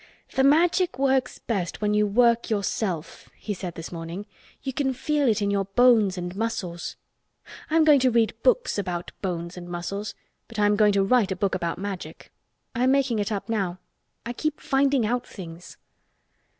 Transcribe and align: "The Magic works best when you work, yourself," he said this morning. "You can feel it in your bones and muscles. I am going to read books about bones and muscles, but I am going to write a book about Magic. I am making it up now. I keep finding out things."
"The 0.33 0.43
Magic 0.43 0.97
works 0.97 1.37
best 1.37 1.79
when 1.79 1.93
you 1.93 2.07
work, 2.07 2.49
yourself," 2.49 3.29
he 3.35 3.53
said 3.53 3.75
this 3.75 3.91
morning. 3.91 4.25
"You 4.63 4.73
can 4.73 4.95
feel 4.95 5.27
it 5.27 5.43
in 5.43 5.51
your 5.51 5.65
bones 5.65 6.17
and 6.17 6.35
muscles. 6.35 6.95
I 7.69 7.75
am 7.75 7.83
going 7.83 7.99
to 7.99 8.09
read 8.09 8.33
books 8.41 8.79
about 8.79 9.11
bones 9.21 9.57
and 9.57 9.69
muscles, 9.69 10.15
but 10.47 10.57
I 10.57 10.65
am 10.65 10.75
going 10.75 10.93
to 10.93 11.03
write 11.03 11.31
a 11.31 11.35
book 11.35 11.53
about 11.53 11.77
Magic. 11.77 12.31
I 12.73 12.85
am 12.85 12.91
making 12.91 13.19
it 13.19 13.31
up 13.31 13.47
now. 13.47 13.77
I 14.25 14.33
keep 14.33 14.59
finding 14.59 15.05
out 15.05 15.27
things." 15.27 15.77